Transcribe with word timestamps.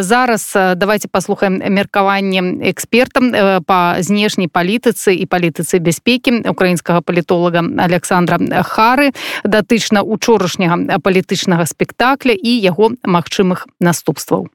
зараз 0.00 0.52
давайте 0.76 1.08
паслухаем 1.08 1.58
меркаванне 1.58 2.70
экспертам 2.70 3.32
па 3.66 3.96
знешняй 4.00 4.48
палітыцы 4.48 5.14
і 5.14 5.26
палітыцы 5.26 5.78
бяспекі 5.78 6.48
украінскага 6.48 7.00
палітолага 7.00 7.62
Александра 7.78 8.38
Хары 8.62 9.12
датычна 9.44 10.02
учорашняга 10.02 10.98
палітычнага 10.98 11.66
спектакля 11.66 12.32
і 12.32 12.50
яго 12.60 12.92
магчымых 13.04 13.66
наступстваў. 13.80 14.48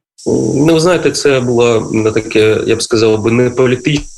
Ну, 0.55 0.73
ви 0.73 0.79
знаєте, 0.79 1.11
це 1.11 1.39
було 1.39 1.89
не 1.93 2.11
таке, 2.11 2.57
я 2.67 2.75
б 2.75 2.81
сказав, 2.81 3.23
би 3.23 3.31
не 3.31 3.49
політичне, 3.49 4.15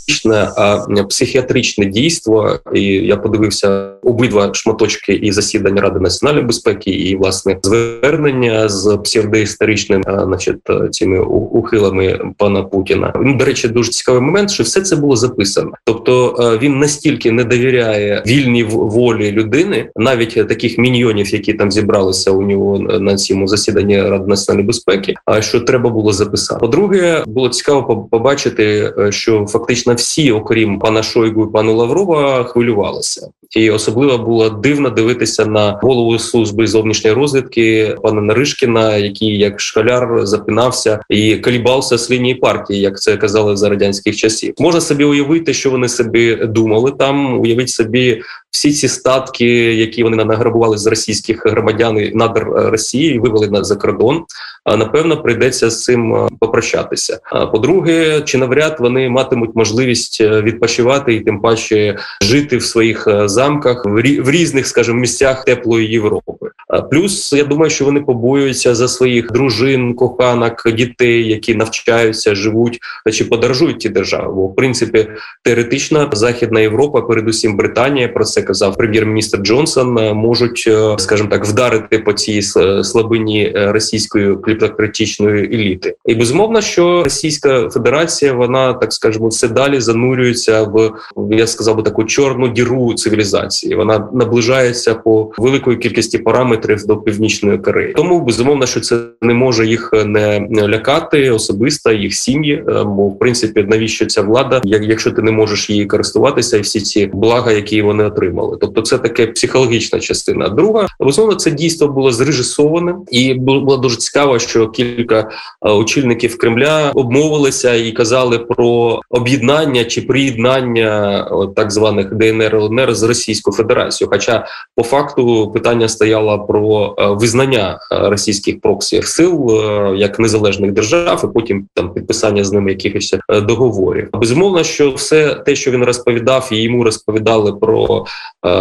а 0.58 0.86
психіатричне 1.10 1.86
дійство. 1.86 2.60
І 2.74 2.84
я 2.84 3.18
подивився 3.18 3.92
обидва 4.04 4.50
шматочки 4.54 5.14
і 5.14 5.32
засідання 5.32 5.82
Ради 5.82 6.00
національної 6.00 6.46
безпеки, 6.46 6.92
і 6.92 7.16
власне 7.16 7.60
звернення 7.64 8.70
з 8.70 8.98
псевдоісторичним, 9.04 10.04
значить, 10.04 10.58
цими 10.92 11.20
ухилами 11.20 12.20
пана 12.38 12.64
Путіна. 12.64 13.14
До 13.40 13.46
речі, 13.46 13.68
дуже 13.68 13.92
цікавий 13.92 14.22
момент, 14.22 14.52
що 14.52 14.64
все 14.64 14.82
це 14.82 14.96
було 14.96 15.16
записано. 15.16 15.72
Тобто 15.86 16.36
він 16.62 16.80
настільки 16.80 17.32
не 17.32 17.44
довіряє 17.44 18.24
вільній 18.28 18.64
волі 18.64 19.32
людини, 19.32 19.90
навіть 19.96 20.48
таких 20.48 20.78
міньйонів, 20.78 21.34
які 21.34 21.54
там 21.54 21.72
зібралися 21.72 22.32
у 22.32 22.42
нього 22.42 22.80
на 22.80 23.16
цьому 23.16 23.48
засіданні 23.48 24.02
Ради 24.02 24.28
національної 24.28 24.68
безпеки. 24.68 25.14
А 25.26 25.42
що 25.42 25.60
треба 25.60 25.90
було 25.90 26.14
записати? 26.14 26.60
По-друге, 26.60 27.24
було 27.28 27.50
цікаво 27.50 28.08
побачити, 28.12 28.94
що 29.10 29.46
фактично 29.46 29.94
всі, 30.00 30.32
окрім 30.32 30.80
пана 30.80 31.04
Шойгу 31.04 31.46
і 31.46 31.52
пана 31.54 31.72
Лаврова, 31.72 32.44
хвилювалися, 32.44 33.28
і 33.56 33.70
особливо 33.70 34.18
було 34.18 34.50
дивно 34.50 34.90
дивитися 34.90 35.46
на 35.46 35.80
голову 35.82 36.20
служби 36.20 36.68
зовнішньої 36.68 37.16
розвідки 37.16 37.96
пана 38.04 38.22
Наришкіна, 38.22 38.98
який 38.98 39.38
як 39.38 39.62
школяр 39.62 40.20
запинався 40.24 41.00
і 41.10 41.36
калібався 41.36 41.98
з 41.98 42.12
лінії 42.12 42.36
партії, 42.36 42.82
як 42.82 43.00
це 43.00 43.18
казали 43.18 43.58
за 43.58 43.70
радянських 43.70 44.16
часів. 44.16 44.54
Можна 44.60 44.82
собі 44.82 45.04
уявити, 45.04 45.54
що 45.54 45.72
вони 45.72 45.90
собі 45.90 46.36
думали 46.36 46.92
там. 46.92 47.40
Уявіть 47.40 47.70
собі 47.70 48.22
всі 48.52 48.72
ці 48.72 48.88
статки, 48.88 49.46
які 49.76 50.04
вони 50.04 50.26
награбували 50.26 50.78
з 50.78 50.88
російських 50.88 51.46
громадян 51.46 51.98
і 51.98 52.12
надр 52.16 52.48
Росії, 52.56 53.20
вивели 53.20 53.48
на 53.48 53.64
за 53.64 53.76
кордон. 53.76 54.24
А 54.64 54.78
напевно 54.78 55.22
прийдеться 55.22 55.70
з 55.70 55.84
цим 55.84 56.30
попрощатися. 56.40 57.20
А 57.24 57.46
по-друге, 57.46 58.22
чи 58.26 58.38
навряд 58.38 58.78
вони 58.80 59.10
матимуть 59.10 59.56
можливість 59.56 59.89
е, 60.22 60.42
відпочивати 60.42 61.14
і 61.14 61.20
тим 61.20 61.42
паче 61.42 61.98
жити 62.22 62.58
в 62.58 62.64
своїх 62.64 63.08
е, 63.08 63.28
замках 63.28 63.86
в 63.86 64.32
різних, 64.32 64.68
скажімо, 64.68 65.00
місцях 65.00 65.46
теплої 65.46 65.88
Європи. 65.92 66.49
Плюс 66.92 67.34
я 67.34 67.44
думаю, 67.44 67.70
що 67.70 67.86
вони 67.86 68.02
побоюються 68.02 68.76
за 68.76 68.88
своїх 68.88 69.32
дружин, 69.32 69.94
коханок, 69.94 70.72
дітей, 70.74 71.28
які 71.28 71.56
навчаються, 71.56 72.36
живуть 72.36 72.80
чи 73.12 73.26
подорожують 73.26 73.80
ті 73.80 73.90
держави. 73.90 74.34
Бо 74.36 74.48
в 74.48 74.56
принципі 74.56 75.08
теоретично 75.44 76.10
Західна 76.14 76.60
Європа, 76.60 77.02
передусім 77.02 77.58
Британія, 77.58 78.08
про 78.08 78.26
це 78.26 78.42
казав 78.42 78.78
прем'єр-міністр 78.78 79.38
Джонсон, 79.38 79.94
можуть, 80.14 80.64
е, 80.68 80.96
скажімо 80.98 81.30
так, 81.30 81.46
вдарити 81.46 82.00
по 82.00 82.14
цій 82.14 82.42
слабині 82.84 83.54
російської 83.56 84.36
кліптократичної 84.36 85.46
еліти. 85.46 85.96
І 86.06 86.16
безумовно, 86.16 86.62
що 86.62 87.04
Російська 87.04 87.70
Федерація 87.70 88.34
вона 88.34 88.74
так 88.74 88.94
скажемо 88.94 89.28
все 89.28 89.48
далі 89.48 89.82
занурюється 89.82 90.64
в 90.64 90.92
я 91.32 91.48
сказав 91.48 91.76
би 91.76 91.84
таку 91.84 92.04
чорну 92.04 92.48
діру 92.48 92.94
цивілізації. 92.94 93.76
Вона 93.76 94.10
наближається 94.14 94.96
по 94.96 95.32
великої 95.38 95.78
кількості 95.78 96.18
параметрів 96.18 96.59
до 96.88 96.98
північної 96.98 97.58
Кореї. 97.58 97.94
Тому 97.94 98.22
безумовно, 98.22 98.66
що 98.66 98.80
це 98.80 99.00
не 99.22 99.34
може 99.34 99.68
їх 99.68 99.94
не 100.06 100.68
лякати 100.68 101.32
особисто 101.32 101.92
їх 101.92 102.14
сім'ї. 102.14 102.54
Е, 102.54 102.84
бо 102.84 103.08
в 103.08 103.20
принципі 103.20 103.66
навіщо 103.70 104.06
ця 104.06 104.22
влада, 104.22 104.62
якщо 104.64 105.12
ти 105.12 105.22
не 105.22 105.32
можеш 105.32 105.70
її 105.70 105.86
користуватися, 105.86 106.58
і 106.58 106.62
всі 106.62 106.82
ці 106.82 107.06
блага, 107.06 107.52
які 107.52 107.82
вони 107.82 108.04
отримали. 108.04 108.58
Тобто, 108.62 108.82
це 108.82 108.98
таке 108.98 109.28
психологічна 109.28 110.00
частина. 110.00 110.50
Друга 110.50 110.88
безумовно, 111.00 111.36
це 111.36 111.52
дійство 111.52 111.88
було 111.88 112.12
зрежисоване, 112.12 112.96
і 113.12 113.34
було 113.34 113.78
дуже 113.78 113.98
цікаво, 113.98 114.40
що 114.40 114.70
кілька 114.70 115.20
е, 115.20 115.70
очільників 115.70 116.38
Кремля 116.38 116.92
обмовилися 116.96 117.74
і 117.74 117.92
казали 117.92 118.40
про 118.40 119.00
об'єднання 119.10 119.86
чи 119.86 120.02
приєднання 120.02 121.26
так 121.56 121.72
званих 121.72 122.14
ДНР 122.14 122.56
ЛНР 122.56 122.96
з 122.96 123.04
Російською 123.04 123.56
Федерацією. 123.56 124.12
Хоча 124.12 124.46
по 124.76 124.84
факту 124.84 125.52
питання 125.52 125.88
стояло 125.88 126.32
про 126.50 126.96
е, 126.98 127.08
визнання 127.08 127.80
е, 127.92 128.10
російських 128.10 128.62
проксі 128.62 129.02
сил 129.02 129.50
як 129.96 130.20
незалежних 130.20 130.72
держав, 130.72 131.22
і 131.24 131.34
потім 131.34 131.68
там 131.74 131.94
підписання 131.94 132.44
з 132.44 132.52
ними 132.52 132.72
якихось 132.72 133.16
договорів. 133.30 134.10
Безумовно, 134.14 134.64
що 134.64 134.92
все 134.92 135.36
те, 135.36 135.56
що 135.56 135.72
він 135.72 135.84
розповідав, 135.84 136.50
і 136.52 136.62
йому 136.62 136.84
розповідали 136.84 137.54
про 137.54 138.06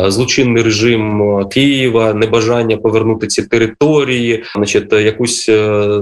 злочинний 0.06 0.62
режим 0.62 1.24
Києва, 1.50 2.14
небажання 2.14 2.76
повернути 2.76 3.26
ці 3.26 3.42
території, 3.42 4.44
значить, 4.56 4.92
якусь 4.92 5.48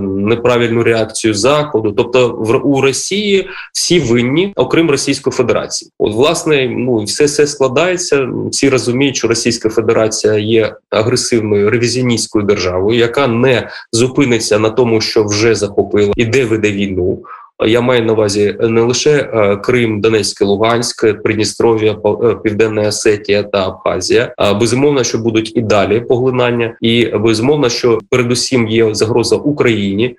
неправильну 0.00 0.82
реакцію 0.82 1.34
заходу. 1.34 1.92
Тобто, 1.92 2.28
в 2.38 2.56
у 2.66 2.80
Росії 2.80 3.48
всі 3.72 4.00
винні, 4.00 4.52
окрім 4.56 4.90
Російської 4.90 5.34
Федерації. 5.34 5.90
От 5.98 6.14
власне, 6.14 6.68
ну 6.68 7.02
все 7.02 7.24
все 7.24 7.46
складається. 7.46 8.28
Всі 8.50 8.68
розуміють, 8.68 9.16
що 9.16 9.28
Російська 9.28 9.68
Федерація 9.68 10.34
є 10.34 10.74
агресивною 10.90 11.70
ревізіоністською 11.70 12.44
державою, 12.44 12.98
яка 12.98 13.26
не 13.26 13.68
зупиниться 13.92 14.58
на 14.58 14.70
тому, 14.70 15.00
що 15.00 15.24
вже 15.24 15.54
захопила 15.54 16.12
і 16.16 16.24
де 16.24 16.44
веде 16.44 16.72
війну. 16.72 17.18
Я 17.64 17.80
маю 17.80 18.04
на 18.04 18.12
увазі 18.12 18.56
не 18.60 18.80
лише 18.80 19.10
е, 19.10 19.56
Крим, 19.56 20.00
Донецьке, 20.00 20.44
Луганськ, 20.44 21.22
Придністров'я, 21.22 21.96
е, 22.22 22.34
Південна 22.34 22.88
Осетія 22.88 23.42
та 23.42 23.66
Абхазія. 23.66 24.34
Безумовно, 24.60 25.04
що 25.04 25.18
будуть 25.18 25.56
і 25.56 25.60
далі 25.60 26.00
поглинання, 26.00 26.76
і 26.80 27.06
безумовно, 27.06 27.68
що 27.68 27.98
передусім 28.10 28.68
є 28.68 28.94
загроза 28.94 29.36
Україні 29.36 30.16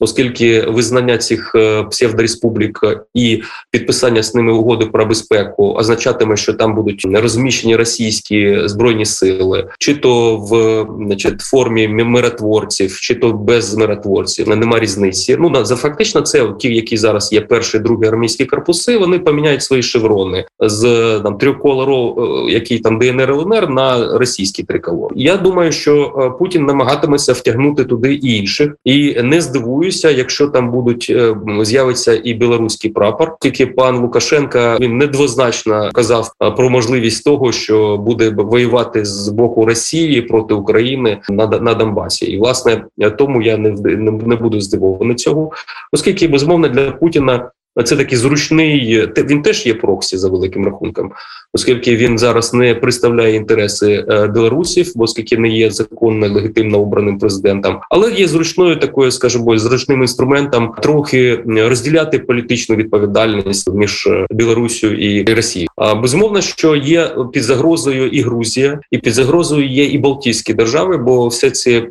оскільки 0.00 0.60
визнання 0.60 1.18
цих 1.18 1.52
е, 1.54 1.82
псевдореспублік 1.82 2.80
і 3.14 3.42
підписання 3.70 4.22
з 4.22 4.34
ними 4.34 4.52
угоди 4.52 4.86
про 4.86 5.06
безпеку 5.06 5.72
означатиме, 5.72 6.36
що 6.36 6.54
там 6.54 6.74
будуть 6.74 7.06
розміщені 7.12 7.76
російські 7.76 8.58
збройні 8.64 9.04
сили, 9.04 9.68
чи 9.78 9.94
то 9.94 10.36
в 10.36 10.86
значить, 11.06 11.40
формі 11.40 11.88
миротворців, 11.88 13.00
чи 13.00 13.14
то 13.14 13.32
без 13.32 13.74
миротворців. 13.74 14.48
Нема 14.48 14.80
різниці. 14.80 15.36
Ну 15.40 15.64
за 15.64 15.76
фактично, 15.76 16.20
це 16.20 16.52
ті, 16.58 16.74
які 16.74 16.96
зараз 16.96 17.32
є 17.32 17.40
перший, 17.40 17.80
другий 17.80 18.08
армійські 18.08 18.44
корпуси. 18.44 18.98
Вони 18.98 19.18
поміняють 19.18 19.62
свої 19.62 19.82
шеврони 19.82 20.44
з 20.60 20.82
там 21.22 21.38
триколору, 21.38 22.16
е, 22.48 22.52
який 22.52 22.78
там 22.78 22.98
ДНР 22.98 23.30
ЛНР 23.30 23.70
на 23.70 24.18
російський 24.18 24.64
триколор. 24.64 25.12
Я 25.16 25.36
думаю, 25.36 25.72
що 25.72 26.14
е, 26.18 26.38
Путін 26.38 26.64
намагатиметься 26.64 27.32
втягнути 27.32 27.84
туди 27.84 28.14
інших 28.14 28.76
і 28.84 29.22
не 29.22 29.40
здивує 29.40 29.87
дивуюся, 29.88 30.10
якщо 30.10 30.48
там 30.48 30.70
будуть 30.70 31.06
е, 31.10 31.36
з'явиться 31.62 32.20
і 32.24 32.34
білоруський 32.34 32.90
прапор. 32.90 33.36
Тільки 33.40 33.66
пан 33.66 33.96
Лукашенка 33.96 34.76
він 34.80 34.98
недвозначно 34.98 35.90
казав 35.92 36.32
е, 36.42 36.50
про 36.50 36.70
можливість 36.70 37.24
того, 37.24 37.52
що 37.52 37.96
буде 37.96 38.30
воювати 38.30 39.04
з 39.04 39.28
боку 39.28 39.66
Росії 39.66 40.22
проти 40.22 40.54
України 40.54 41.18
на 41.30 41.46
на 41.46 41.74
Донбасі. 41.74 42.26
І 42.26 42.38
власне 42.38 42.84
тому 43.18 43.42
я 43.42 43.56
не 43.56 43.70
не 43.70 44.36
буду 44.36 44.60
здивований 44.60 45.16
цього, 45.16 45.50
оскільки 45.92 46.28
безумовно 46.28 46.68
для 46.68 46.90
Путіна 46.90 47.50
це 47.82 47.96
такий 47.96 48.18
зручний, 48.18 49.08
він 49.16 49.42
теж 49.42 49.66
є 49.66 49.74
проксі 49.74 50.16
за 50.16 50.28
великим 50.28 50.64
рахунком, 50.64 51.12
оскільки 51.52 51.96
він 51.96 52.18
зараз 52.18 52.54
не 52.54 52.74
представляє 52.74 53.34
інтереси 53.34 54.04
е, 54.08 54.28
білорусів, 54.28 54.92
оскільки 54.96 55.38
не 55.38 55.48
є 55.48 55.70
законно 55.70 56.28
легітимно 56.28 56.78
обраним 56.78 57.18
президентом, 57.18 57.80
але 57.90 58.12
є 58.12 58.28
зручною 58.28 58.76
такою, 58.76 59.10
скажімо, 59.10 59.58
зручним 59.58 60.00
інструментом 60.00 60.74
трохи 60.82 61.42
розділяти 61.46 62.18
політичну 62.18 62.76
відповідальність 62.76 63.70
між 63.70 64.06
е, 64.06 64.26
Білорусію 64.30 64.98
і 64.98 65.34
Росією. 65.34 65.68
А 65.76 65.94
безумовно, 65.94 66.40
що 66.40 66.76
є 66.76 67.10
під 67.32 67.42
загрозою 67.42 68.08
і 68.08 68.20
Грузія, 68.22 68.80
і 68.90 68.98
під 68.98 69.14
загрозою 69.14 69.68
є 69.68 69.84
і 69.84 69.98
Балтійські 69.98 70.54
держави, 70.54 70.96
бо 70.96 71.28
все 71.28 71.50
ці 71.50 71.88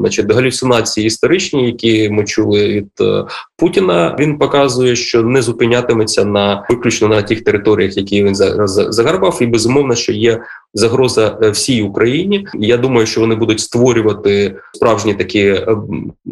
значить, 0.00 0.32
галюцинації 0.32 1.06
історичні, 1.06 1.66
які 1.66 2.10
ми 2.10 2.24
чули 2.24 2.68
від 2.68 2.88
е, 3.00 3.24
Путіна, 3.58 4.16
він 4.18 4.38
показує, 4.38 4.96
що 4.96 5.22
не 5.22 5.42
зупинятиметься 5.42 6.24
на 6.24 6.66
виключно 6.70 7.08
на 7.08 7.22
тих 7.22 7.44
територіях, 7.44 7.96
які 7.96 8.24
він 8.24 8.34
загарбав, 8.66 9.38
і 9.40 9.46
безумовно, 9.46 9.94
що 9.94 10.12
є 10.12 10.40
загроза 10.74 11.38
е, 11.42 11.50
всій 11.50 11.82
Україні. 11.82 12.46
Я 12.54 12.76
думаю, 12.76 13.06
що 13.06 13.20
вони 13.20 13.34
будуть 13.34 13.60
створювати 13.60 14.56
справжні 14.74 15.14
такі, 15.14 15.40
е, 15.40 15.76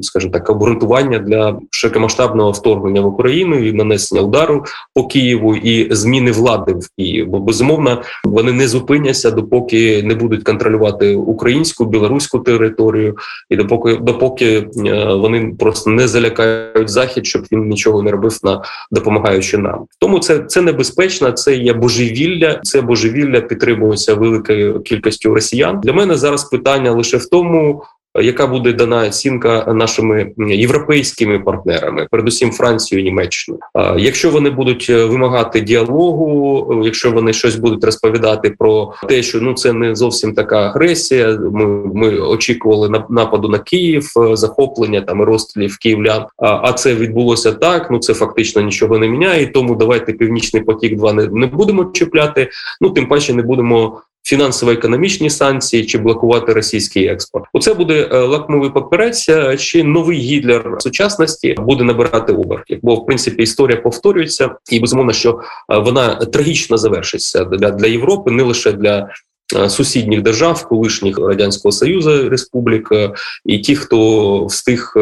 скажімо 0.01 0.33
так, 0.33 0.51
обґрунтування 0.51 1.19
для 1.19 1.59
широкомасштабного 1.71 2.51
вторгнення 2.51 3.01
в 3.01 3.07
Україну 3.07 3.59
і 3.59 3.73
нанесення 3.73 4.21
удару 4.21 4.65
по 4.95 5.05
Києву 5.05 5.57
і 5.57 5.95
зміни 5.95 6.31
влади 6.31 6.73
в 6.73 6.89
Києві. 6.99 7.25
Бо 7.25 7.41
безумовно 7.41 8.03
вони 8.25 8.53
не 8.53 8.69
зупиняться 8.69 9.31
допоки 9.31 10.03
не 10.03 10.15
будуть 10.15 10.45
контролювати 10.45 11.15
українську 11.15 11.85
білоруську 11.85 12.39
територію, 12.39 13.17
і 13.51 13.57
допоки 13.57 13.97
допоки 13.97 14.69
е, 14.87 15.05
вони 15.15 15.55
просто 15.59 15.91
не 15.91 16.09
залякають 16.09 16.89
захід, 16.89 17.27
щоб 17.27 17.43
він 17.53 17.69
нічого 17.69 18.03
не 18.03 18.11
робив 18.11 18.39
на 18.43 18.63
допомагаючи 18.91 19.59
нам. 19.59 19.87
Тому 19.99 20.19
це 20.19 20.39
це 20.39 20.61
небезпечно, 20.61 21.33
це 21.33 21.57
є 21.57 21.73
божевілля. 21.73 22.61
Це 22.63 22.81
божевілля 22.81 23.41
підтримується 23.41 24.15
великою 24.31 24.81
кількістю 24.81 25.35
росіян. 25.35 25.81
Для 25.81 25.93
мене 25.93 26.17
зараз 26.17 26.45
питання 26.45 26.91
лише 26.91 27.17
в 27.17 27.29
тому, 27.29 27.83
яка 28.23 28.47
буде 28.47 28.73
дана 28.73 29.07
оцінка 29.07 29.73
нашими 29.75 30.33
європейськими 30.39 31.39
партнерами, 31.39 32.07
передусім 32.11 32.51
Францією, 32.51 33.05
Німеччиною. 33.05 33.61
Якщо 33.99 34.31
вони 34.31 34.51
будуть 34.51 34.87
е, 34.91 35.05
вимагати 35.05 35.61
діалогу, 35.61 36.83
якщо 36.85 37.11
вони 37.11 37.33
щось 37.33 37.57
будуть 37.57 37.85
розповідати 37.85 38.55
про 38.59 38.93
те, 39.09 39.23
що 39.23 39.41
ну 39.41 39.55
це 39.55 39.73
не 39.73 39.95
зовсім 39.95 40.35
така 40.35 40.59
агресія. 40.59 41.39
Ми 41.53 41.67
ми 41.95 42.19
очікували 42.19 43.05
нападу 43.11 43.49
на 43.49 43.59
Київ, 43.59 44.13
е, 44.17 44.37
захоплення 44.37 45.01
там 45.01 45.21
і 45.21 45.25
розстрілів 45.25 45.79
київлян. 45.79 46.27
А 46.39 46.73
це 46.73 46.95
відбулося 46.95 47.53
так. 47.53 47.91
Ну 47.91 47.99
це 47.99 48.15
фактично 48.15 48.63
нічого 48.63 48.99
не 48.99 49.09
міняє. 49.09 49.47
Тому 49.47 49.75
давайте 49.75 50.13
північний 50.13 50.63
потік 50.63 50.97
2 50.97 51.13
не, 51.13 51.27
не 51.27 51.47
будемо 51.47 51.85
чіпляти. 51.85 52.51
Ну 52.81 52.91
тим 52.91 53.09
паче 53.09 53.35
не 53.35 53.43
будемо 53.43 54.01
фінансово-економічні 54.27 55.31
санкції 55.31 55.87
чи 55.87 55.99
блокувати 55.99 56.53
російський 56.53 57.07
експорт. 57.07 57.45
Оце 57.53 57.75
буде 57.75 58.09
е, 58.13 58.19
лакмовий 58.19 58.71
папірець, 58.71 59.29
е, 59.29 59.57
чи 59.57 59.85
новий 59.85 60.19
гітлер 60.19 60.77
сучасності 60.79 61.55
буде 61.59 61.85
набирати 61.85 62.33
обертів. 62.33 62.79
Бо 62.83 62.95
в 62.95 63.07
принципі 63.07 63.43
історія 63.43 63.81
повторюється, 63.81 64.51
і 64.71 64.81
безумовно, 64.81 65.13
що 65.13 65.41
е, 65.73 65.79
вона 65.79 66.15
трагічно 66.15 66.77
завершиться 66.77 67.45
для, 67.45 67.71
для 67.71 67.87
Європи, 67.87 68.31
не 68.31 68.43
лише 68.43 68.73
для. 68.73 69.09
Сусідніх 69.69 70.23
держав, 70.23 70.69
колишніх 70.69 71.19
радянського 71.19 71.73
союзу 71.73 72.29
республік, 72.29 72.89
і 73.45 73.59
ті, 73.59 73.77
хто 73.77 74.45
встиг 74.47 74.95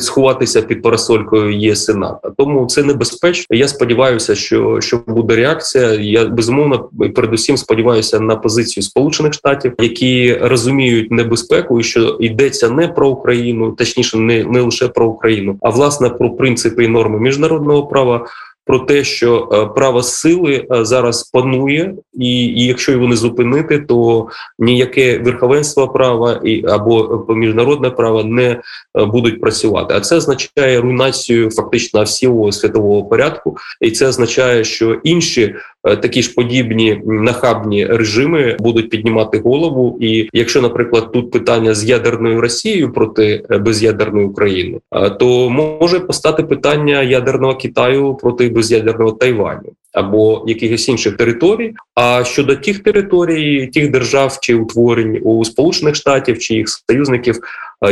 сховатися 0.00 0.62
під 0.62 0.82
парасолькою 0.82 1.58
ЄС 1.58 1.88
і 1.88 1.94
НАТО. 1.94 2.32
Тому 2.38 2.66
це 2.66 2.82
небезпечно. 2.82 3.56
Я 3.56 3.68
сподіваюся, 3.68 4.34
що 4.34 4.80
що 4.80 5.00
буде 5.06 5.36
реакція. 5.36 5.92
Я 5.92 6.24
безумовно 6.24 6.88
передусім 7.14 7.56
сподіваюся 7.56 8.20
на 8.20 8.36
позицію 8.36 8.84
Сполучених 8.84 9.32
Штатів, 9.32 9.72
які 9.78 10.34
розуміють 10.34 11.10
небезпеку, 11.10 11.80
і 11.80 11.82
що 11.82 12.16
йдеться 12.20 12.70
не 12.70 12.88
про 12.88 13.08
Україну, 13.08 13.72
точніше, 13.72 14.18
не, 14.18 14.44
не 14.44 14.60
лише 14.60 14.88
про 14.88 15.06
Україну, 15.06 15.58
а 15.62 15.70
власне 15.70 16.10
про 16.10 16.30
принципи 16.30 16.84
і 16.84 16.88
норми 16.88 17.20
міжнародного 17.20 17.86
права 17.86 18.26
про 18.66 18.78
те, 18.78 19.04
що 19.04 19.48
е, 19.52 19.74
право 19.74 20.02
сили 20.02 20.66
е, 20.72 20.84
зараз 20.84 21.22
панує, 21.22 21.94
і 22.14 22.46
і 22.46 22.66
якщо 22.66 22.92
його 22.92 23.08
не 23.08 23.16
зупинити, 23.16 23.78
то 23.78 24.28
ніяке 24.58 25.18
верховенство 25.18 25.88
права 25.88 26.40
і 26.44 26.64
або 26.68 27.26
міжнародне 27.28 27.90
право 27.90 28.24
не 28.24 28.50
е, 28.50 28.60
будуть 29.04 29.40
працювати. 29.40 29.94
А 29.96 30.00
це 30.00 30.16
означає 30.16 30.80
руйнацію 30.80 31.50
фактично 31.50 32.02
всього 32.02 32.52
світового 32.52 33.04
порядку, 33.04 33.56
і 33.80 33.90
це 33.90 34.06
означає, 34.06 34.64
що 34.64 35.00
інші 35.04 35.54
такі 35.84 36.22
ж 36.22 36.34
подібні 36.34 37.02
нахабні 37.06 37.86
режими 37.86 38.56
будуть 38.60 38.90
піднімати 38.90 39.38
голову. 39.38 39.98
І 40.00 40.28
якщо, 40.32 40.62
наприклад, 40.62 41.12
тут 41.12 41.30
питання 41.30 41.74
з 41.74 41.84
ядерною 41.84 42.40
Росією 42.40 42.92
проти 42.92 43.44
без'ядерної 43.50 44.26
України, 44.26 44.80
то 45.18 45.50
може 45.50 46.00
постати 46.00 46.42
питання 46.42 47.02
ядерного 47.02 47.54
Китаю 47.54 48.14
проти 48.14 48.48
без'ядерного 48.54 49.12
Тайваню 49.12 49.72
або 49.92 50.44
якихось 50.46 50.88
інших 50.88 51.16
територій. 51.16 51.74
А 51.94 52.24
щодо 52.24 52.56
тих 52.56 52.82
територій, 52.82 53.66
тих 53.66 53.90
держав 53.90 54.38
чи 54.40 54.54
утворень 54.54 55.20
у 55.22 55.44
Сполучених 55.44 55.94
Штатів 55.94 56.38
чи 56.38 56.54
їх 56.54 56.68
союзників 56.68 57.38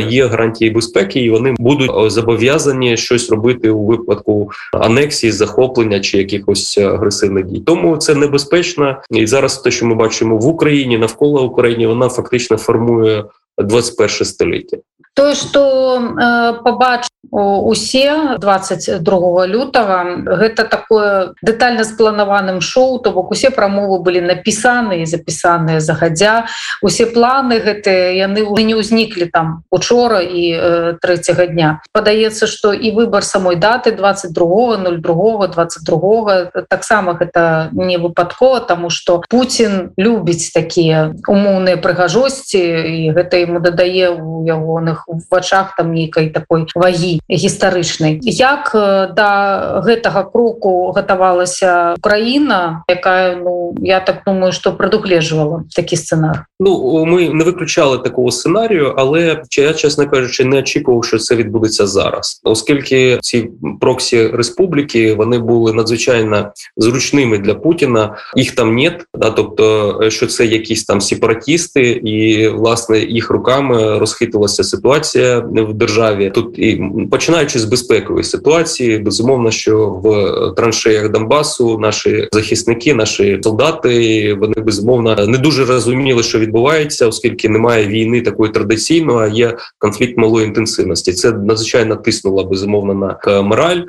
є 0.09 0.27
гарантії 0.27 0.71
безпеки, 0.71 1.21
і 1.21 1.31
вони 1.31 1.55
будуть 1.59 2.13
зобов'язані 2.13 2.97
щось 2.97 3.31
робити 3.31 3.71
у 3.71 3.85
випадку 3.85 4.51
анексії, 4.73 5.33
захоплення 5.33 6.01
чи 6.01 6.19
якихось 6.19 6.79
агресивних 6.79 7.45
дій. 7.45 7.63
Тому 7.67 7.97
це 7.97 8.15
небезпечно, 8.15 8.97
і 9.11 9.27
зараз 9.27 9.59
те, 9.59 9.71
що 9.71 9.87
ми 9.87 9.95
бачимо 9.95 10.37
в 10.37 10.47
Україні 10.47 10.99
навколо 10.99 11.45
України, 11.45 11.87
вона 11.87 12.09
фактично 12.09 12.57
формує 12.57 13.25
21 13.59 14.09
століття. 14.09 14.77
Тое 15.15 15.35
что 15.35 16.01
э, 16.01 16.63
побачу 16.63 17.09
усе 17.31 18.37
22 18.39 19.47
лютага 19.47 20.05
гэта 20.37 20.65
такое 20.65 21.33
дэтальна 21.41 21.85
спланаваным 21.85 22.61
шоу 22.61 22.99
то 22.99 23.11
бок 23.11 23.31
усе 23.31 23.51
прамовы 23.51 24.03
былі 24.05 24.21
напісаны 24.21 25.01
і 25.03 25.07
запісаныя 25.07 25.81
загадзя. 25.81 26.47
Усе 26.83 27.07
планы 27.07 27.57
гэтыя 27.57 28.13
яны 28.21 28.45
не 28.45 28.77
ўзніклі 28.77 29.33
там 29.33 29.65
учора 29.71 30.21
і 30.21 30.45
э, 30.53 30.95
трэцяга 31.01 31.47
дня. 31.47 31.81
Падаецца 31.93 32.47
что 32.47 32.73
і 32.73 32.91
выбор 32.93 33.25
самой 33.25 33.57
даты 33.57 33.93
22 33.93 34.77
02 35.01 35.47
22 35.49 36.67
таксама 36.69 37.15
гэта 37.15 37.71
не 37.73 37.97
выпадкова 37.97 38.61
тому 38.61 38.91
что 38.91 39.23
Путін 39.29 39.97
любіць 39.97 40.53
такія 40.53 41.15
умоўныя 41.27 41.81
прыгажосці 41.81 42.61
і 42.61 43.11
гэта 43.17 43.41
ему 43.41 43.61
дадае 43.61 44.11
у 44.13 44.45
ягоных 44.45 45.02
у 45.08 45.20
вачах 45.32 45.76
там 45.76 45.94
нейкай 45.94 46.30
такой 46.30 46.66
вагі 46.76 47.22
гістарычнай 47.30 48.20
як 48.22 48.72
да 49.16 49.82
гэтага 49.86 50.24
кроку 50.32 50.92
гатавалася 50.92 51.96
Украіна 51.98 52.84
якая 52.90 53.36
ну 53.36 53.76
я 53.80 54.00
так 54.00 54.24
думаю 54.26 54.52
что 54.52 54.74
прадугледжвала 54.74 55.64
такі 55.76 55.96
сцэнар 55.96 56.46
Ну 56.60 57.06
ми 57.06 57.30
не 57.30 57.44
виключали 57.44 57.98
такого 57.98 58.32
сценарію 58.32 58.94
але 58.98 59.44
я 59.58 59.74
чесно 59.74 60.10
кажучи 60.10 60.46
не 60.46 60.60
очікував 60.60 61.06
що 61.06 61.18
це 61.18 61.36
відбудеться 61.36 61.88
зараз 61.88 62.42
оскільки 62.44 63.20
ці 63.22 63.50
проксі 63.82 64.28
республіки 64.28 65.14
вони 65.14 65.40
були 65.40 65.74
надзвичайно 65.74 66.52
зручними 66.78 67.38
для 67.38 67.56
Путіна 67.56 68.16
їх 68.36 68.56
там 68.56 68.76
нет 68.76 69.06
да 69.14 69.30
тобто 69.30 70.00
що 70.10 70.28
це 70.28 70.46
якісь 70.46 70.86
там 70.86 71.02
сепаратісти 71.02 71.90
і 71.92 72.48
власне 72.48 73.00
їх 73.00 73.30
руками 73.30 74.00
розхитувалася 74.00 74.64
ситуація 74.64 74.91
ситуація 74.93 75.39
в 75.39 75.75
державі. 75.75 76.31
Тут 76.35 76.59
і 76.59 76.83
починаючи 77.11 77.59
з 77.59 77.65
безпекової 77.65 78.25
ситуації, 78.25 78.99
безумовно, 78.99 79.51
що 79.51 79.89
в 79.89 80.55
траншеях 80.57 81.11
Донбасу 81.11 81.79
наші 81.79 82.29
захисники, 82.33 82.95
наші 82.95 83.41
солдати, 83.43 84.35
вони 84.35 84.55
безумовно 84.55 85.27
не 85.27 85.39
дуже 85.39 85.65
розуміли, 85.65 86.23
що 86.23 86.39
відбувається, 86.39 87.07
оскільки 87.07 87.49
немає 87.49 87.87
війни 87.87 88.21
такої 88.21 88.53
традиційної, 88.53 89.31
а 89.31 89.35
є 89.35 89.57
конфлікт 89.79 90.19
малої 90.19 90.47
інтенсивності. 90.47 91.13
Це 91.13 91.33
надзвичайно 91.33 91.97
тиснуло 91.97 92.45
безумовно 92.45 92.95
на 92.95 93.43
мораль. 93.43 93.83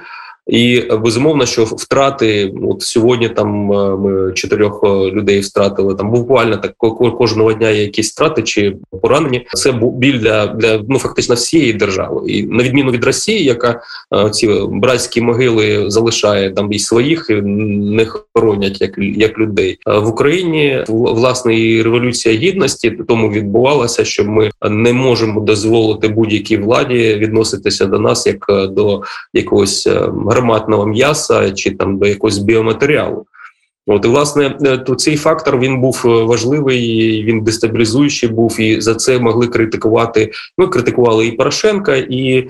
І 0.48 0.82
безумовно, 0.82 1.46
що 1.46 1.64
втрати 1.64 2.54
от 2.64 2.82
сьогодні 2.82 3.30
там 3.30 3.74
е, 3.74 3.98
ми 3.98 4.34
чотирьох 4.34 4.82
е, 4.84 4.88
людей 4.88 5.40
втратили. 5.40 5.96
Там 5.96 6.12
буквально 6.12 6.58
так 6.58 6.74
кожного 7.18 7.54
дня 7.54 7.70
є 7.70 7.82
якісь 7.82 8.12
втрати 8.12 8.42
чи 8.42 8.76
поранені. 9.02 9.48
Це 9.54 9.72
біль 9.72 10.20
для 10.20 10.48
для 10.48 10.84
ну 10.90 11.00
фактично 11.00 11.36
всієї 11.36 11.74
держави, 11.74 12.32
і 12.32 12.44
на 12.44 12.64
відміну 12.64 12.92
від 12.92 13.04
Росії, 13.04 13.44
яка 13.44 13.82
е, 14.16 14.30
ці 14.30 14.50
братські 14.70 15.22
могили 15.22 15.92
залишає 15.92 16.52
там 16.52 16.74
і 16.74 16.80
своїх 16.80 17.28
і 17.30 17.34
не 17.42 18.06
хоронять 18.06 18.82
як 18.82 18.98
як 18.98 19.40
людей 19.40 19.78
в 19.86 20.08
Україні. 20.08 20.84
Власне 20.88 21.60
і 21.60 21.82
революція 21.82 22.36
гідності 22.36 22.92
тому 23.08 23.30
відбувалася, 23.30 24.06
що 24.06 24.26
ми 24.26 24.50
не 24.70 24.94
можемо 24.94 25.42
дозволити 25.42 26.08
будь-якій 26.08 26.58
владі 26.58 27.16
відноситися 27.16 27.86
до 27.86 28.00
нас 28.00 28.28
як 28.28 28.46
до 28.72 29.02
якогось 29.34 29.88
гарматного 30.34 30.86
м'яса 30.86 31.52
чи 31.52 31.72
там 31.72 31.98
до 31.98 32.06
якогось 32.06 32.38
біоматеріалу. 32.38 33.26
От 33.88 34.06
і 34.06 34.08
власне 34.08 34.58
е, 34.66 34.78
то 34.78 34.96
цей 34.96 35.18
фактор 35.18 35.60
він 35.60 35.82
був 35.82 36.04
е, 36.06 36.08
важливий, 36.08 37.24
він 37.24 37.44
дестабілізуючий 37.44 38.30
був, 38.30 38.60
і 38.60 38.82
за 38.82 38.96
це 38.96 39.20
могли 39.20 39.48
критикувати. 39.48 40.32
Ми 40.58 40.68
критикували 40.68 41.28
і 41.28 41.32
Порошенка, 41.32 41.96
і 41.96 42.48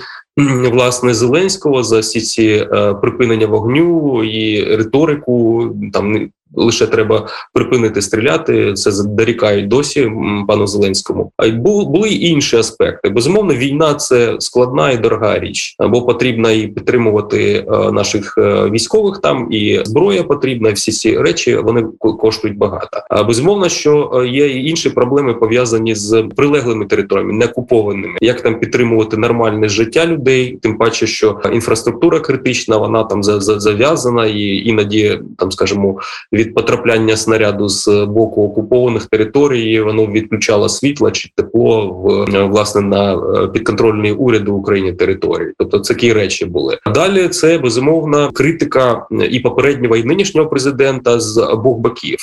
власне 0.72 1.13
Зеленського 1.13 1.84
за 1.84 2.00
всі 2.00 2.22
ці 2.22 2.68
е, 2.74 2.94
припинення 2.94 3.48
вогню 3.48 4.24
і 4.24 4.63
риторику. 4.75 5.70
Там 5.94 6.30
лише 6.53 6.88
треба 6.88 7.27
припинити 7.53 8.01
стріляти. 8.01 8.74
Це 8.74 8.91
дорікають 9.05 9.67
досі 9.67 10.12
пану 10.48 10.67
Зеленському. 10.67 11.31
А 11.38 11.50
були 11.50 12.10
й 12.10 12.29
інші 12.29 12.57
аспекти. 12.57 13.10
Безумовно, 13.10 13.53
війна 13.53 13.93
це 13.93 14.36
складна 14.39 14.91
і 14.91 14.98
дорога 14.98 15.39
річ, 15.39 15.75
бо 15.79 16.01
потрібно 16.01 16.51
і 16.51 16.67
підтримувати 16.67 17.65
е, 17.67 17.91
наших 17.91 18.36
е, 18.38 18.69
військових 18.69 19.22
там, 19.22 19.48
і 19.51 19.81
зброя 19.86 20.24
потрібна. 20.24 20.72
Всі 20.72 20.91
ці 20.91 21.17
речі 21.17 21.55
вони 21.55 21.86
коштують 22.00 22.57
багато. 22.57 23.01
А 23.10 23.24
безумовно, 23.24 23.69
що 23.69 24.12
е, 24.15 24.27
є 24.27 24.48
і 24.48 24.69
інші 24.69 24.89
проблеми 24.89 25.33
пов'язані 25.33 25.95
з 25.95 26.24
прилеглими 26.36 26.86
територіями, 26.86 27.33
не 27.33 27.45
окупованими. 27.45 28.17
Як 28.22 28.41
там 28.41 28.60
підтримувати 28.60 29.17
нормальне 29.17 29.69
життя 29.69 30.05
людей, 30.05 30.57
тим 30.62 30.77
паче, 30.77 31.07
що 31.07 31.39
інфраструктура 31.53 32.19
критична, 32.19 32.77
вона 32.77 33.03
там 33.03 33.24
зав'язана 33.24 34.25
і 34.25 34.67
іноді 34.67 35.19
там, 35.38 35.51
скажімо, 35.51 36.00
від 36.33 36.42
потрапляння 36.45 37.17
снаряду 37.17 37.69
з 37.69 38.05
боку 38.05 38.43
окупованих 38.43 39.05
територій 39.05 39.81
воно 39.81 40.05
відключало 40.05 40.69
світло 40.69 41.12
чи 41.12 41.29
тепло 41.35 41.88
в 41.88 42.25
власне 42.45 42.81
на 42.81 43.17
підконтрольній 43.53 44.12
уряду 44.12 44.53
України 44.53 44.93
території. 44.93 45.53
Тобто 45.57 45.79
такі 45.79 46.13
речі 46.13 46.45
були. 46.45 46.77
Далі 46.93 47.27
це 47.27 47.57
безумовна 47.57 48.31
критика 48.33 49.07
і 49.29 49.39
попереднього 49.39 49.95
і 49.95 50.03
нинішнього 50.03 50.50
президента 50.50 51.19
з 51.19 51.38
обох 51.38 51.77
боків 51.77 52.19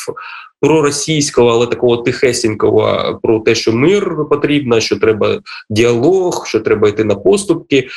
проросійського, 0.61 1.49
але 1.49 1.67
такого 1.67 1.97
тихесенького 1.97 3.19
про 3.23 3.41
те, 3.41 3.55
що 3.55 3.73
мир 3.73 4.17
потрібно, 4.31 4.81
що 4.81 4.97
треба 4.97 5.41
діалог, 5.71 6.47
що 6.47 6.61
треба 6.61 6.89
йти 6.89 7.05
на 7.05 7.15
поступки. 7.15 7.89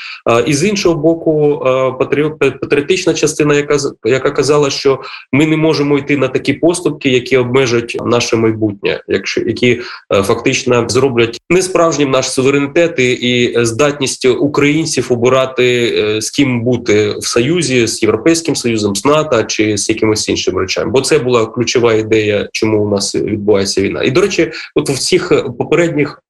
І 0.46 0.54
з 0.54 0.64
іншого 0.64 0.96
боку, 0.96 1.60
патріотична 2.00 3.14
частина, 3.14 3.56
яка 3.56 3.78
яка 4.06 4.32
казала, 4.32 4.70
що 4.70 5.00
ми 5.32 5.46
не 5.46 5.58
можемо 5.58 5.98
йти 5.98 6.18
на 6.18 6.28
такі 6.28 6.54
поступки, 6.54 7.10
які 7.10 7.38
обмежать 7.38 7.98
наше 8.06 8.36
майбутнє, 8.36 9.02
якщо 9.08 9.42
які 9.42 9.82
е, 10.14 10.24
фактично 10.24 10.86
зроблять 10.90 11.42
несправжнім 11.50 12.12
наш 12.12 12.32
суверенітет 12.32 13.00
і 13.00 13.54
здатність 13.58 14.26
українців 14.26 15.08
обирати 15.10 15.96
е, 15.98 16.22
з 16.22 16.32
ким 16.32 16.64
бути 16.64 17.16
в 17.20 17.28
союзі 17.28 17.88
з 17.88 18.04
європейським 18.04 18.56
союзом, 18.56 18.96
з 18.96 19.06
НАТО 19.06 19.44
чи 19.44 19.78
з 19.78 19.90
якимось 19.90 20.30
іншим 20.30 20.58
речами, 20.58 20.92
бо 20.92 21.02
це 21.02 21.20
була 21.20 21.46
ключова 21.46 21.94
ідея 21.94 22.50
чому 22.54 22.84
у 22.84 22.90
нас 22.90 23.16
відбувається 23.16 23.82
війна. 23.82 24.04
І 24.04 24.12
до 24.12 24.22
речі, 24.22 24.52
от 24.76 24.90
в 24.90 24.94
всіх 24.94 25.30
попередніх 25.58 26.24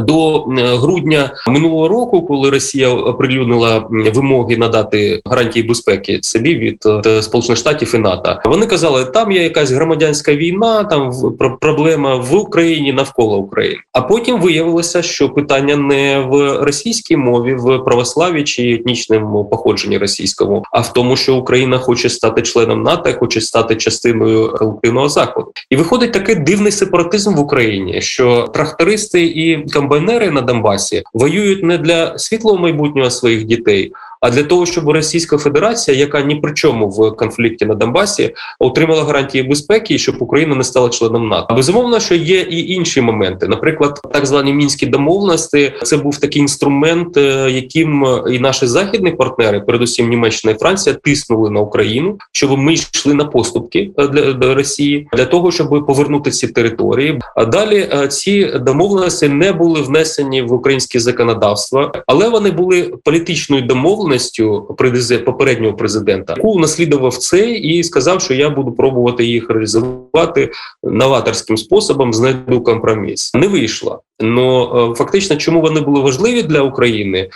до 0.00 0.36
е, 0.36 0.76
грудня 0.76 1.34
минулого 1.48 1.88
року, 1.88 2.22
коли 2.22 2.50
Росія 2.50 2.88
оприлюднила 2.88 3.86
вимоги 3.90 4.56
надати 4.56 5.20
гарантії 5.24 5.62
безпеки 5.62 6.18
собі 6.22 6.56
від 6.56 6.78
е, 7.06 7.22
Сполучених 7.22 7.58
Штатів 7.58 7.94
і 7.94 7.98
НАТО, 7.98 8.38
вони 8.44 8.66
казали, 8.66 9.04
там 9.04 9.32
є 9.32 9.42
якась 9.42 9.70
громадянська 9.70 10.34
війна, 10.34 10.84
там 10.84 11.12
проблема 11.60 12.16
в 12.16 12.34
Україні 12.34 12.92
навколо 12.92 13.38
України. 13.38 13.78
А 13.92 14.00
потім 14.00 14.40
виявилося, 14.40 15.02
що 15.02 15.28
питання 15.28 15.76
не 15.76 16.18
в 16.18 16.64
російській 16.64 17.16
мові, 17.16 17.54
в 17.54 17.78
православі 17.78 18.44
чи 18.44 18.72
етнічному 18.72 19.44
походженні 19.44 19.98
російському, 19.98 20.64
а 20.72 20.80
в 20.80 20.92
тому, 20.92 21.16
що 21.16 21.36
Україна 21.36 21.78
хоче 21.78 22.10
стати 22.10 22.42
членом 22.42 22.82
НАТО, 22.82 23.10
хоче 23.18 23.40
стати 23.40 23.76
частиною 23.76 24.54
колективного 24.58 25.08
заходу, 25.08 25.52
і 25.70 25.76
виходить 25.76 26.12
такий 26.12 26.34
дивний 26.34 26.72
сепаратизм 26.72 27.34
в 27.34 27.40
Україні, 27.40 28.00
що 28.00 28.50
трактористи 28.54 29.24
і 29.24 29.61
комбайнери 29.72 30.30
на 30.30 30.40
Донбасі 30.40 31.02
воюють 31.12 31.64
не 31.64 31.78
для 31.78 32.18
світлого 32.18 32.58
майбутнього 32.58 33.10
своїх 33.10 33.44
дітей, 33.44 33.92
а 34.22 34.30
для 34.30 34.42
того, 34.42 34.66
щоб 34.66 34.88
Російська 34.88 35.38
Федерація, 35.38 35.96
яка 35.96 36.20
ні 36.20 36.36
при 36.36 36.52
чому 36.52 36.88
в 36.88 37.16
конфлікті 37.16 37.66
на 37.66 37.74
Донбасі, 37.74 38.34
отримала 38.58 39.04
гарантії 39.04 39.44
безпеки, 39.44 39.98
щоб 39.98 40.16
Україна 40.18 40.54
не 40.54 40.64
стала 40.64 40.88
членом 40.88 41.28
НАТО. 41.28 41.54
Безумовно, 41.54 42.00
що 42.00 42.14
є 42.14 42.40
і 42.40 42.72
інші 42.72 43.00
моменти, 43.00 43.48
наприклад, 43.48 44.00
так 44.12 44.26
звані 44.26 44.52
мінські 44.52 44.86
домовленості. 44.86 45.72
Це 45.82 45.96
був 45.96 46.18
такий 46.18 46.42
інструмент, 46.42 47.16
е, 47.16 47.50
яким 47.50 48.06
і 48.30 48.38
наші 48.38 48.66
західні 48.66 49.10
партнери, 49.10 49.60
передусім 49.60 50.08
Німеччина 50.08 50.54
і 50.54 50.58
Франція, 50.58 50.94
тиснули 50.94 51.50
на 51.50 51.60
Україну, 51.60 52.18
щоб 52.32 52.58
ми 52.58 52.74
йшли 52.74 53.14
на 53.14 53.24
поступки 53.24 53.90
е, 53.98 54.06
для, 54.08 54.54
Росії 54.54 55.08
для 55.12 55.24
того, 55.24 55.50
щоб 55.50 55.86
повернути 55.86 56.30
ці 56.30 56.48
території. 56.48 57.20
А 57.36 57.44
далі 57.44 57.88
е, 57.92 58.08
ці 58.08 58.44
домовленості 58.44 59.28
не 59.28 59.52
були 59.52 59.80
внесені 59.80 60.42
в 60.42 60.52
українське 60.52 61.00
законодавство, 61.00 61.92
але 62.06 62.28
вони 62.28 62.50
були 62.50 62.92
політичною 63.04 63.62
домовленістю 63.62 64.11
домовленістю 64.12 65.24
попереднього 65.24 65.76
президента, 65.76 66.34
яку 66.36 66.58
наслідував 66.58 67.16
це 67.16 67.50
і 67.50 67.84
сказав, 67.84 68.20
що 68.22 68.34
я 68.34 68.50
буду 68.50 68.72
пробувати 68.72 69.24
їх 69.24 69.50
реалізувати 69.50 70.50
новаторським 70.82 71.56
способом. 71.56 72.12
Знайду 72.12 72.60
компроміс. 72.60 73.34
Не 73.34 73.48
вийшло. 73.48 74.02
Но 74.20 74.94
фактично, 74.98 75.36
чому 75.36 75.60
вони 75.60 75.80
були 75.80 76.00
важливі 76.00 76.42
для 76.42 76.60
України? 76.60 77.30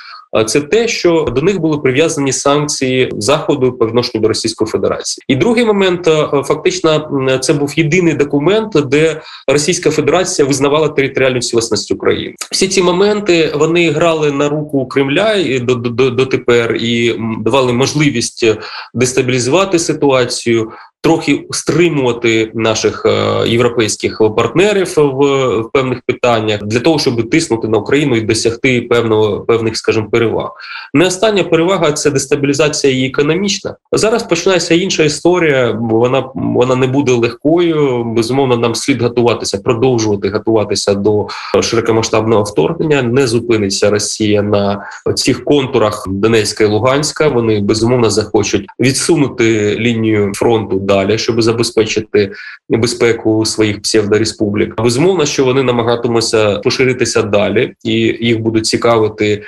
Це 0.44 0.60
те, 0.60 0.88
що 0.88 1.22
до 1.22 1.42
них 1.42 1.60
були 1.60 1.78
прив'язані 1.78 2.32
санкції 2.32 3.10
заходу 3.18 3.72
по 3.72 3.86
відношенню 3.86 4.22
до 4.22 4.28
Російської 4.28 4.68
Федерації. 4.68 5.24
І 5.28 5.36
другий 5.36 5.64
момент 5.64 6.04
фактично 6.44 7.10
це 7.42 7.52
був 7.52 7.78
єдиний 7.78 8.14
документ, 8.14 8.72
де 8.86 9.20
Російська 9.48 9.90
Федерація 9.90 10.48
визнавала 10.48 10.88
територіальну 10.88 11.40
цілісність 11.40 11.90
України. 11.90 12.34
Всі 12.52 12.68
ці 12.68 12.82
моменти 12.82 13.52
вони 13.54 13.90
грали 13.90 14.32
на 14.32 14.48
руку 14.48 14.86
Кремля 14.86 15.34
і 15.34 15.58
до, 15.58 15.74
до, 15.74 16.10
до 16.10 16.26
тепер 16.26 16.76
і 16.80 17.20
давали 17.40 17.72
можливість 17.72 18.46
дестабілізувати 18.94 19.78
ситуацію 19.78 20.70
трохи 21.00 21.46
стримувати 21.50 22.50
наших 22.54 23.06
е, 23.06 23.48
європейських 23.48 24.22
партнерів 24.36 24.94
в, 24.96 25.70
певних 25.72 26.00
питаннях 26.06 26.62
для 26.62 26.80
того, 26.80 26.98
щоб 26.98 27.30
тиснути 27.30 27.68
на 27.68 27.78
Україну 27.78 28.16
і 28.16 28.20
досягти 28.20 28.82
певного 28.82 29.40
певних, 29.40 29.76
скажімо, 29.76 30.08
переваг. 30.10 30.52
Не 30.94 31.06
остання 31.06 31.44
перевага 31.44 31.92
це 31.92 32.10
дестабілізація 32.10 32.92
її 32.92 33.08
економічна. 33.08 33.76
Зараз 33.92 34.22
починається 34.22 34.74
інша 34.74 35.02
історія. 35.02 35.78
Вона 35.80 36.24
вона 36.34 36.76
не 36.76 36.86
буде 36.86 37.12
легкою. 37.12 38.04
Безумовно, 38.04 38.56
нам 38.56 38.74
слід 38.74 39.02
готуватися, 39.02 39.58
продовжувати 39.58 40.30
готуватися 40.30 40.94
до 40.94 41.26
широкомасштабного 41.60 42.42
вторгнення. 42.42 43.02
Не 43.02 43.26
зупиниться 43.26 43.90
Росія 43.90 44.42
на 44.42 44.86
цих 45.14 45.44
контурах 45.44 46.06
Донецька 46.08 46.64
і 46.64 46.66
Луганська. 46.66 47.28
Вони 47.28 47.60
безумовно 47.60 48.10
захочуть 48.10 48.66
відсунути 48.80 49.76
лінію 49.78 50.32
фронту 50.34 50.78
далі, 50.86 51.18
щоб 51.18 51.42
забезпечити 51.42 52.32
безпеку 52.68 53.44
своїх 53.44 53.82
псевдореспублік. 53.82 54.82
Безумовно, 54.82 55.26
що 55.26 55.44
вони 55.44 55.62
намагатимуться 55.62 56.58
поширитися 56.58 57.22
далі, 57.22 57.74
і 57.84 57.92
їх 58.20 58.40
будуть 58.40 58.66
цікавити. 58.66 59.42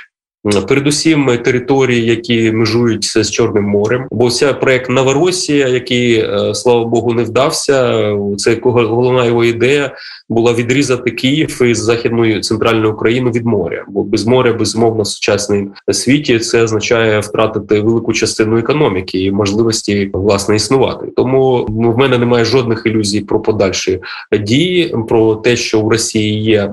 Передусім 0.69 1.39
території, 1.45 2.07
які 2.07 2.53
межують 2.53 3.05
з 3.05 3.31
Чорним 3.31 3.65
морем, 3.65 4.07
бо 4.11 4.31
ця 4.31 4.53
проект 4.53 4.91
Новоросія, 4.91 5.69
який 5.69 6.15
е, 6.15 6.55
слава 6.55 6.85
Богу 6.85 7.15
не 7.15 7.23
вдався. 7.23 8.03
Це 8.37 8.59
головна 8.63 9.25
його 9.25 9.45
ідея 9.45 9.97
була 10.29 10.53
відрізати 10.53 11.11
Київ 11.11 11.63
із 11.63 11.79
західної 11.79 12.41
центральної 12.41 12.93
України 12.93 13.31
від 13.31 13.47
моря. 13.47 13.85
Бо 13.89 14.03
без 14.03 14.27
моря, 14.27 14.53
безумовно, 14.53 15.03
в 15.03 15.07
сучасному 15.07 15.71
світі 15.93 16.39
це 16.39 16.63
означає 16.63 17.21
втратити 17.21 17.81
велику 17.81 18.13
частину 18.13 18.59
економіки 18.59 19.25
і 19.25 19.33
можливості 19.33 20.11
власне 20.13 20.57
існувати. 20.57 21.07
Тому 21.17 21.67
в 21.69 21.99
мене 21.99 22.19
немає 22.19 22.45
жодних 22.45 22.83
ілюзій 22.87 23.21
про 23.21 23.41
подальші 23.41 24.01
дії, 24.41 24.95
про 25.09 25.35
те, 25.35 25.57
що 25.57 25.81
в 25.81 25.89
Росії 25.89 26.43
є 26.43 26.73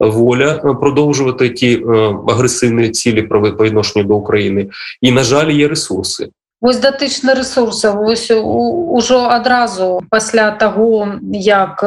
Воля 0.00 0.54
продовжувати 0.54 1.50
ті 1.50 1.74
е, 1.74 2.14
агресивні 2.28 2.90
цілі 2.90 3.22
по 3.22 3.40
відношенню 3.40 4.04
до 4.04 4.16
України, 4.16 4.66
і 5.00 5.12
на 5.12 5.22
жаль, 5.22 5.50
є 5.50 5.68
ресурси. 5.68 6.28
Вось 6.60 6.76
датычна 6.76 7.34
ресурса 7.34 7.90
вось 7.90 8.30
ужо 8.30 9.20
адразу 9.30 10.02
пасля 10.10 10.50
таго 10.50 11.08
як 11.32 11.84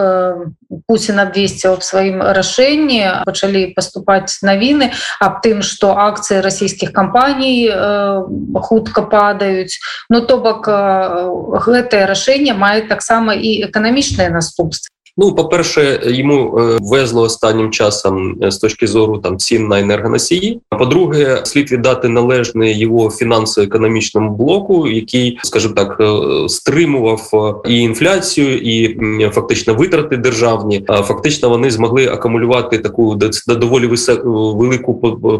Пусін 0.87 1.19
абвесціў 1.21 1.77
аб 1.77 1.83
сваім 1.85 2.17
рашэнні 2.33 3.29
пачалі 3.29 3.69
паступаць 3.77 4.41
навіны 4.41 4.89
аб 5.21 5.45
тым 5.45 5.61
што 5.61 5.93
акцыі 5.93 6.41
расійскіх 6.41 6.89
кампаній 6.89 7.69
э, 7.69 8.25
хутка 8.57 9.05
падаюць 9.05 9.77
Ну 10.09 10.25
то 10.25 10.41
бок 10.41 10.65
э, 10.65 11.29
гэтае 11.69 12.09
рашэнне 12.09 12.57
мае 12.57 12.89
таксама 12.89 13.37
і 13.37 13.69
эканамічныя 13.69 14.33
наступствы 14.33 14.89
Ну, 15.20 15.34
по 15.34 15.44
перше, 15.44 16.00
йому 16.04 16.60
везло 16.80 17.22
останнім 17.22 17.70
часом 17.70 18.36
з 18.42 18.56
точки 18.56 18.86
зору 18.86 19.18
там 19.18 19.38
цін 19.38 19.68
на 19.68 19.80
енергоносії. 19.80 20.60
А 20.70 20.76
по-друге, 20.76 21.40
слід 21.44 21.72
віддати 21.72 22.08
належне 22.08 22.72
його 22.72 23.10
фінансово-економічному 23.10 24.36
блоку, 24.36 24.88
який, 24.88 25.38
скажімо 25.42 25.74
так, 25.74 26.02
стримував 26.50 27.62
і 27.68 27.80
інфляцію, 27.80 28.58
і 28.58 28.98
фактично 29.30 29.74
витрати 29.74 30.16
державні. 30.16 30.84
Фактично 30.88 31.48
вони 31.48 31.70
змогли 31.70 32.06
акумулювати 32.06 32.78
таку 32.78 33.18
доволі 33.46 33.90
велику 34.24 34.94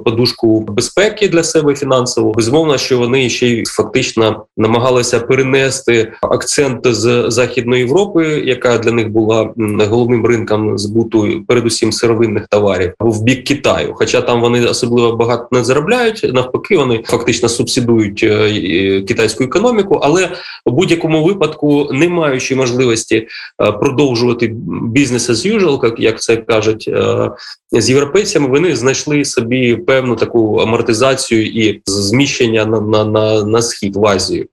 подушку 0.05 0.61
безпеки 0.61 1.29
для 1.29 1.43
себе 1.43 1.75
фінансово. 1.75 2.33
Безумовно, 2.33 2.79
що 2.79 2.99
вони 2.99 3.29
ще 3.29 3.47
й 3.47 3.65
фактично 3.65 4.45
намагалися 4.57 5.21
перенести 5.21 6.13
акцент 6.23 6.87
з 6.87 7.25
західної 7.29 7.83
Європи, 7.83 8.43
яка 8.45 8.79
для 8.79 8.93
них 8.93 9.09
була 9.09 9.51
головним 9.77 10.27
ринком 10.27 10.79
збуту, 10.79 11.45
передусім 11.49 11.93
сировинних 11.93 12.49
товарів, 12.49 12.93
в 13.01 13.23
бік 13.23 13.45
Китаю. 13.45 13.93
Хоча 13.95 14.21
там 14.21 14.41
вони 14.41 14.67
особливо 14.67 15.17
багато 15.17 15.49
не 15.53 15.65
заробляють, 15.65 16.31
навпаки, 16.35 16.77
вони 16.77 17.03
фактично 17.07 17.49
субсидують 17.49 18.21
е, 18.25 19.03
китайську 19.09 19.45
економіку, 19.45 20.01
але 20.03 20.29
в 20.67 20.73
будь-якому 20.73 21.25
випадку, 21.25 21.89
не 21.93 22.09
маючи 22.09 22.57
можливості 22.57 23.17
е, 23.63 23.73
продовжувати 23.73 24.55
бізнес 24.83 25.31
as 25.31 25.59
usual, 25.59 25.95
як 25.99 26.21
це 26.21 26.37
кажуть 26.37 26.85
е, 26.89 27.31
з 27.73 27.91
європейцями, 27.91 28.49
вони 28.49 28.77
знайшли 28.77 29.25
собі 29.25 29.77
певну 29.77 30.17
таку 30.17 30.57
амортизацію 30.57 31.47
і 31.47 31.83
зміщення 31.87 32.65
на 32.65 32.81
на, 32.81 33.05
на, 33.05 33.45
на 33.45 33.63
схід 33.63 33.97
в 33.97 34.07
Азію. 34.07 34.47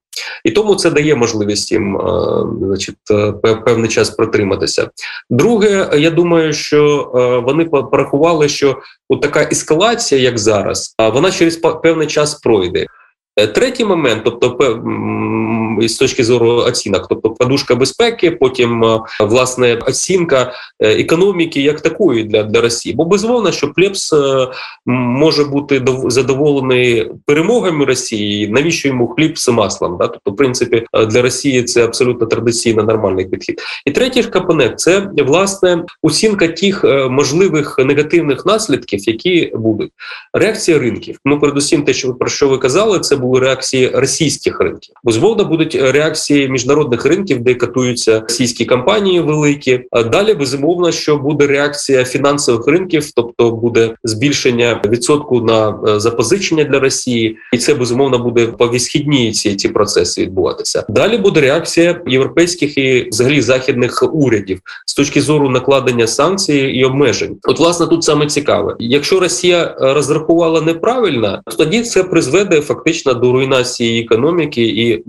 І 0.43 0.51
тому 0.51 0.75
це 0.75 0.89
дає 0.89 1.15
можливість 1.15 1.71
їм 1.71 1.99
значить, 2.61 2.95
певний 3.65 3.89
час 3.89 4.09
протриматися. 4.09 4.89
Друге, 5.29 5.89
я 5.97 6.11
думаю, 6.11 6.53
що 6.53 7.11
вони 7.45 7.65
порахували, 7.65 8.49
що 8.49 8.77
от 9.09 9.21
така 9.21 9.41
ескалація, 9.41 10.21
як 10.21 10.39
зараз, 10.39 10.95
вона 11.13 11.31
через 11.31 11.57
певний 11.57 12.07
час 12.07 12.35
пройде. 12.35 12.85
Е, 13.37 13.47
третій 13.47 13.85
момент, 13.85 14.21
тобто 14.25 14.81
з 15.81 15.95
точки 15.97 16.23
зору 16.23 16.49
оцінок, 16.49 17.05
тобто 17.09 17.29
подушка 17.29 17.75
безпеки, 17.75 18.31
потім 18.31 18.83
е, 18.83 18.99
власне 19.19 19.75
оцінка 19.75 20.53
е, 20.79 21.01
економіки 21.01 21.61
як 21.61 21.81
такої 21.81 22.23
для 22.23 22.43
для 22.43 22.61
Росії. 22.61 22.95
Бо 22.95 23.05
безумовно, 23.05 23.51
що 23.51 23.73
Плепс 23.73 24.13
може 24.85 25.43
бути 25.43 25.85
задоволений 26.07 27.11
перемогами 27.25 27.85
Росії. 27.85 28.47
Навіщо 28.47 28.87
йому 28.87 29.07
хліб 29.07 29.37
з 29.39 29.49
маслом? 29.49 29.97
Да? 29.97 30.07
Тобто, 30.07 30.31
в 30.31 30.35
принципі, 30.35 30.85
для 31.07 31.21
Росії 31.21 31.63
це 31.63 31.85
абсолютно 31.85 32.27
традиційно 32.27 32.83
нормальний 32.83 33.25
підхід. 33.25 33.61
І 33.85 33.91
третій 33.91 34.23
компонент 34.23 34.79
це 34.79 35.09
власне 35.17 35.83
оцінка 36.01 36.47
тих 36.47 36.83
можливих 37.09 37.79
негативних 37.79 38.45
наслідків, 38.45 39.09
які 39.09 39.51
будуть 39.55 39.91
реакція 40.33 40.79
ринків. 40.79 41.19
Ну, 41.25 41.39
передусім, 41.39 41.83
те, 41.83 41.93
що 41.93 42.13
про 42.13 42.29
що 42.29 42.49
ви 42.49 42.57
казали, 42.57 42.99
це 42.99 43.15
були 43.15 43.39
реакції 43.39 43.91
російських 43.93 44.59
ринків. 44.59 44.95
Безумовно, 45.03 45.45
будуть 45.65 45.93
реакції 45.95 46.49
міжнародних 46.49 47.05
ринків, 47.05 47.39
де 47.39 47.53
катуються 47.53 48.19
російські 48.19 48.65
компанії 48.65 49.19
великі. 49.19 49.81
Далі 50.11 50.33
безумовно, 50.33 50.91
що 50.91 51.17
буде 51.17 51.47
реакція 51.47 52.05
фінансових 52.05 52.67
ринків, 52.67 53.11
тобто 53.15 53.51
буде 53.51 53.95
збільшення 54.03 54.81
відсотку 54.85 55.41
на 55.41 55.69
е, 55.87 55.99
запозичення 55.99 56.63
для 56.63 56.79
Росії, 56.79 57.37
і 57.53 57.57
це 57.57 57.73
безумовно 57.73 58.19
буде 58.19 58.47
по 58.47 58.67
висхідній 58.67 59.31
ці 59.31 59.55
ці 59.55 59.69
процеси 59.69 60.21
відбуватися. 60.21 60.85
Далі 60.89 61.17
буде 61.17 61.41
реакція 61.41 62.01
європейських 62.07 62.77
і 62.77 63.07
взагалі 63.11 63.41
західних 63.41 64.03
урядів 64.13 64.59
з 64.85 64.93
точки 64.93 65.21
зору 65.21 65.49
накладення 65.49 66.07
санкцій 66.07 66.57
і 66.57 66.83
обмежень. 66.83 67.37
От 67.43 67.59
власне 67.59 67.87
тут 67.87 68.03
саме 68.03 68.25
цікаве, 68.25 68.75
якщо 68.79 69.19
Росія 69.19 69.75
розрахувала 69.79 70.61
неправильно, 70.61 71.41
то 71.45 71.55
тоді 71.55 71.81
це 71.81 72.03
призведе 72.03 72.61
фактично 72.61 73.13
до 73.13 73.31
руйнації 73.31 74.03
економіки 74.03 74.61
і 74.61 75.03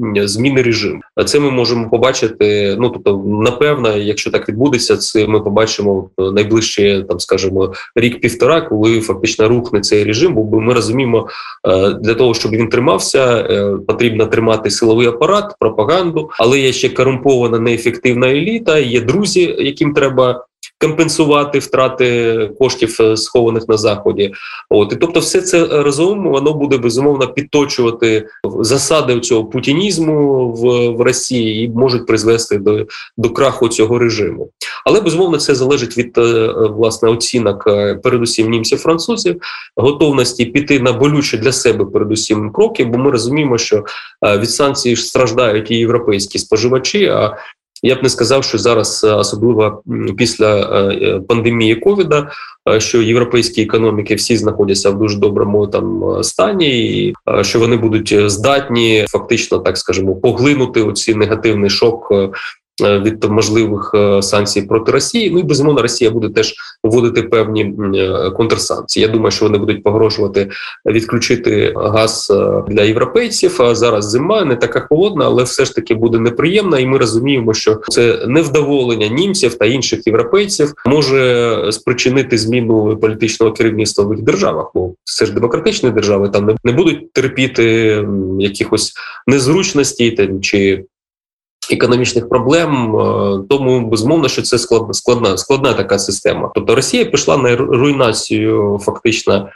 зміни 0.47 0.62
режиму. 0.62 1.00
Це 1.26 1.41
ми 1.41 1.50
можемо 1.50 1.91
побачити. 1.91 2.76
Ну 2.81 2.91
тобто, 2.91 3.23
напевно, 3.26 3.97
якщо 3.97 4.31
так 4.31 4.49
відбудеться, 4.49 4.97
це 4.97 5.26
ми 5.26 5.41
побачимо 5.41 6.11
найближче, 6.19 7.05
там 7.09 7.21
скажімо, 7.21 7.73
рік-півтора, 7.95 8.61
коли 8.61 9.00
фактично 9.00 9.49
рухне 9.49 9.81
цей 9.81 10.05
режим. 10.05 10.35
Бо 10.35 10.61
ми 10.61 10.75
розуміємо, 10.75 11.29
е, 11.69 11.91
для 11.91 12.15
того, 12.15 12.35
щоб 12.35 12.53
він 12.53 12.69
тримався, 12.69 13.37
е, 13.37 13.76
потрібно 13.87 14.26
тримати 14.26 14.71
силовий 14.71 15.07
апарат, 15.07 15.55
пропаганду, 15.61 16.31
але 16.38 16.59
є 16.59 16.73
ще 16.73 16.88
корумпована 16.88 17.59
неефективна 17.59 18.29
еліта. 18.29 18.79
Є 18.79 19.00
друзі, 19.00 19.57
яким 19.59 19.95
треба 19.95 20.45
компенсувати 20.78 21.59
втрати 21.59 22.50
коштів 22.59 22.97
е, 23.00 23.16
схованих 23.16 23.68
на 23.68 23.76
заході. 23.76 24.33
От 24.71 24.92
і 24.92 24.97
тобто, 24.97 25.21
все 25.21 25.40
це 25.40 25.66
разом 25.66 26.28
воно 26.28 26.52
буде 26.52 26.78
безумовно 26.78 27.28
підточувати 27.28 28.26
засади 28.61 29.21
цього 29.21 29.45
путінізму 29.45 30.49
в, 30.50 30.88
в 30.97 31.00
Росії 31.00 31.64
і 31.64 31.68
можуть 31.68 32.06
призвести 32.06 32.59
до, 32.59 32.87
до 33.16 33.30
краху 33.30 33.68
цього 33.68 33.99
режиму. 33.99 34.49
Але 34.85 35.00
безумовно 35.00 35.38
це 35.38 35.54
залежить 35.54 35.99
від 35.99 36.18
е, 36.18 36.52
власне 36.71 37.09
оцінок, 37.09 37.64
е, 37.66 37.95
передусім 37.95 38.50
німців, 38.50 38.78
французів, 38.78 39.40
готовності 39.76 40.45
піти 40.45 40.80
на 40.80 40.92
болючі 40.92 41.38
для 41.38 41.52
себе, 41.52 41.85
передусім 41.85 42.52
кроки. 42.52 42.85
Бо 42.85 42.99
ми 42.99 43.11
розуміємо, 43.11 43.59
що 43.59 43.85
від 44.23 44.50
санкцій 44.50 44.97
страждають 44.97 45.71
і 45.71 45.76
європейські 45.76 46.38
споживачі. 46.38 47.06
А 47.06 47.37
я 47.83 47.95
б 47.95 48.02
не 48.02 48.09
сказав, 48.09 48.45
що 48.45 48.59
зараз 48.59 49.04
е, 49.04 49.12
особливо 49.12 49.83
після 50.16 50.56
е, 50.56 50.95
е, 50.95 51.21
пандемії 51.28 51.75
ковіда, 51.75 52.30
що 52.78 53.02
європейські 53.02 53.62
економіки 53.62 54.14
всі 54.14 54.37
знаходяться 54.37 54.90
в 54.90 54.99
дуже 54.99 55.18
доброму 55.18 55.66
там 55.66 56.02
стані, 56.23 56.68
і 57.06 57.14
що 57.42 57.59
вони 57.59 57.76
будуть 57.76 58.30
здатні 58.30 59.06
фактично, 59.09 59.59
так 59.59 59.78
скажемо, 59.78 60.16
поглинути 60.16 60.83
оці 60.83 61.14
негативний 61.14 61.71
шок 61.71 62.12
від 62.80 63.25
можливих 63.25 63.91
е, 63.95 64.23
санкцій 64.23 64.62
проти 64.62 64.93
Росії. 64.93 65.30
Ну 65.30 65.39
і 65.39 65.43
безумовно, 65.43 65.82
Росія 65.82 66.10
буде 66.10 66.28
теж 66.28 66.54
вводити 66.82 67.23
певні 67.23 67.75
е, 67.95 68.30
контрсанкції. 68.30 69.06
Я 69.06 69.12
думаю, 69.12 69.30
що 69.30 69.45
вони 69.45 69.58
будуть 69.58 69.82
погрожувати 69.82 70.50
відключити 70.86 71.75
газ 71.76 72.32
для 72.69 72.82
європейців. 72.82 73.62
А 73.62 73.75
зараз 73.75 74.10
зима 74.10 74.45
не 74.45 74.56
така 74.56 74.80
холодна, 74.80 75.25
але 75.25 75.43
все 75.43 75.65
ж 75.65 75.75
таки 75.75 75.95
буде 75.95 76.19
неприємна, 76.19 76.78
і 76.78 76.86
ми 76.86 76.99
розуміємо, 76.99 77.54
що 77.54 77.80
це 77.89 78.25
невдоволення 78.26 79.08
німців 79.08 79.54
та 79.54 79.67
інших 79.67 80.06
європейців 80.06 80.73
може 80.86 81.56
спричинити 81.73 82.39
зміну 82.39 82.97
політичного 82.97 83.52
керівництва 83.52 84.04
в 84.04 84.15
їх 84.15 84.23
державах. 84.23 84.71
Бо 84.75 84.95
це 85.04 85.26
ж 85.26 85.32
демократичні 85.32 85.91
держави 85.91 86.28
там 86.28 86.56
не 86.65 86.73
будуть 86.73 87.12
терпіти 87.12 88.06
якихось 88.39 88.93
незручностей 89.26 90.30
чи 90.43 90.84
економічних 91.71 92.29
проблем, 92.29 92.97
е, 92.97 93.39
тому 93.49 93.81
безумовно, 93.81 94.29
що 94.29 94.43
це 94.43 94.59
складна 94.59 94.95
складна 94.95 95.37
складна 95.37 95.73
така 95.73 95.99
система. 95.99 96.50
Тобто 96.55 96.75
Росія 96.75 97.05
пішла 97.05 97.37
на 97.37 97.57
руйнацію 97.57 98.81
фактично 98.83 99.49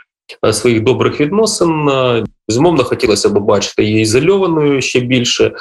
е, 0.47 0.53
своїх 0.53 0.81
добрих 0.81 1.21
відносин. 1.21 1.89
Е, 1.89 2.25
безумовно, 2.49 2.85
хотілося 2.85 3.29
б 3.29 3.39
бачити 3.39 3.85
її 3.85 4.03
ізольованою 4.03 4.81
ще 4.83 5.01
більше. 5.01 5.53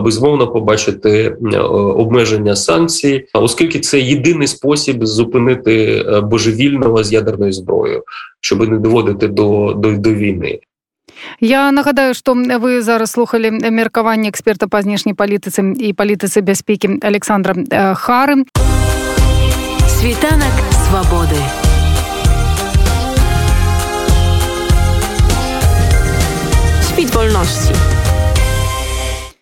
Безумовно, 0.00 0.52
побачити 0.52 1.36
обмеження 1.94 2.56
санкцій, 2.56 3.26
оскільки 3.34 3.80
це 3.80 4.00
єдиний 4.00 4.46
спосіб 4.46 5.06
зупинити 5.06 6.04
божевільного 6.22 7.04
з 7.04 7.12
ядерною 7.12 7.52
зброєю, 7.52 8.02
щоб 8.40 8.68
не 8.68 8.78
доводити 8.78 9.28
до, 9.28 9.74
до, 9.76 9.92
до 9.92 10.14
війни. 10.14 10.60
Я 11.39 11.71
нагадаю 11.71 12.13
што 12.13 12.33
вы 12.33 12.81
зараз 12.81 13.11
слухали 13.11 13.49
меркаванне 13.49 14.29
эксперта 14.29 14.67
па 14.67 14.81
знешняй 14.81 15.15
палітыцы 15.15 15.61
і 15.75 15.93
палітыцы 15.93 16.41
бяспекі 16.41 16.99
Александра 17.01 17.55
Хары 17.95 18.45
світанак 19.99 20.55
свабоды 20.87 21.39
Світ 26.95 27.15
вольнасці. 27.15 27.75